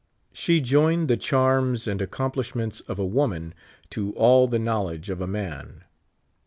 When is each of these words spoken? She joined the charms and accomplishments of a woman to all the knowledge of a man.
She 0.33 0.61
joined 0.61 1.09
the 1.09 1.15
charms 1.15 1.85
and 1.87 2.01
accomplishments 2.01 2.79
of 2.87 2.97
a 2.97 3.05
woman 3.05 3.53
to 3.91 4.13
all 4.13 4.47
the 4.47 4.57
knowledge 4.57 5.11
of 5.11 5.21
a 5.21 5.27
man. 5.27 5.83